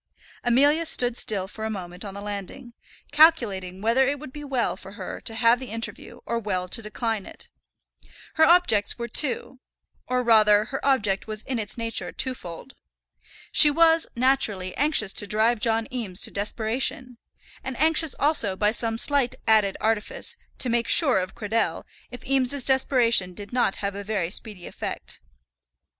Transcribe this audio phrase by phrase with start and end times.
[0.43, 2.73] Amelia stood still for a moment on the landing,
[3.11, 6.81] calculating whether it would be well for her to have the interview, or well to
[6.81, 7.49] decline it.
[8.33, 9.59] Her objects were two;
[10.07, 12.73] or, rather, her object was in its nature twofold.
[13.51, 17.19] She was, naturally, anxious to drive John Eames to desperation;
[17.63, 22.65] and anxious also, by some slight added artifice, to make sure of Cradell if Eames's
[22.65, 25.21] desperation did not have a very speedy effect.